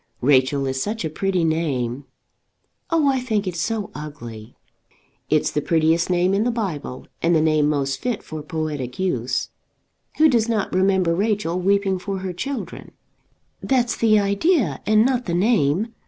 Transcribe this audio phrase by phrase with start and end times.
[0.21, 2.05] "Rachel is such a pretty name."
[2.89, 4.55] "Oh, I think it so ugly."
[5.29, 9.49] "It's the prettiest name in the Bible, and the name most fit for poetic use.
[10.17, 12.93] Who does not remember Rachel weeping for her children?"
[13.61, 15.93] "That's the idea, and not the name.